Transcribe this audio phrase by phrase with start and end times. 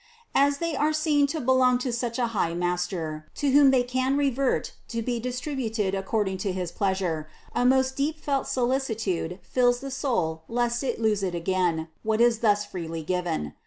[0.33, 4.17] As they are seen to belong to such a high Master, to whom they can
[4.17, 9.79] revert to be distributed accord ing to his pleasure, a most deep felt solicitude fills
[9.79, 13.53] the soul lest it lose again, what is thus freely given.